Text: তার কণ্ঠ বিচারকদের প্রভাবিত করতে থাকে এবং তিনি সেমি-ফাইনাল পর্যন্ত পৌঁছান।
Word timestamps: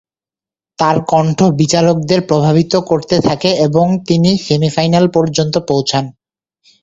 তার 0.79 0.97
কণ্ঠ 1.05 1.39
বিচারকদের 1.59 2.19
প্রভাবিত 2.21 2.73
করতে 2.89 3.15
থাকে 3.19 3.49
এবং 3.67 3.85
তিনি 4.07 4.29
সেমি-ফাইনাল 4.45 5.05
পর্যন্ত 5.07 5.55
পৌঁছান। 5.69 6.05